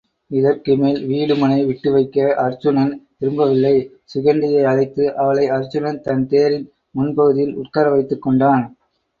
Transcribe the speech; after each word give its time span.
இதற்குமேல் 0.31 1.01
வீடுமனை 1.09 1.59
விட்டுவைக்க 1.67 2.25
அருச்சுனன் 2.43 2.93
விரும்பவில்லை 3.19 3.73
சிகண்டியை 4.13 4.63
அழைத்து 4.63 5.05
அவளை 5.17 5.45
அருச்சுனன் 5.49 6.03
தன்தேரின் 6.07 6.67
முன்பகுதியில் 6.95 7.57
உட்காரவைத்துக் 7.61 8.25
கொண்டான். 8.25 8.65